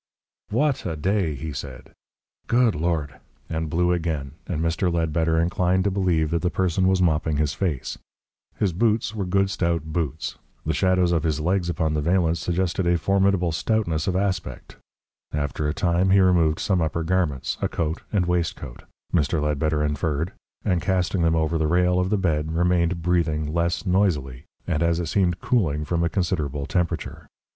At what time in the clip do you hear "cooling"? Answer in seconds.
25.41-25.85